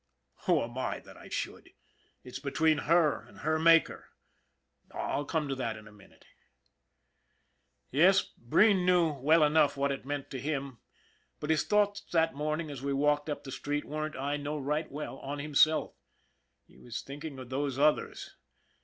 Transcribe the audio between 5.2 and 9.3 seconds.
come to that in a minute. Yes, Breen knew